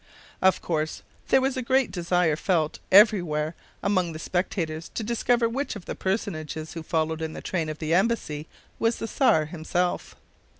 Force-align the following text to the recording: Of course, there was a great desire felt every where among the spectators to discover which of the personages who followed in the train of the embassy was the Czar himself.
Of 0.41 0.63
course, 0.63 1.03
there 1.27 1.41
was 1.41 1.55
a 1.55 1.61
great 1.61 1.91
desire 1.91 2.35
felt 2.35 2.79
every 2.91 3.21
where 3.21 3.53
among 3.83 4.13
the 4.13 4.17
spectators 4.17 4.89
to 4.95 5.03
discover 5.03 5.47
which 5.47 5.75
of 5.75 5.85
the 5.85 5.93
personages 5.93 6.73
who 6.73 6.81
followed 6.81 7.21
in 7.21 7.33
the 7.33 7.39
train 7.43 7.69
of 7.69 7.77
the 7.77 7.93
embassy 7.93 8.47
was 8.79 8.95
the 8.95 9.05
Czar 9.05 9.45
himself. 9.45 10.15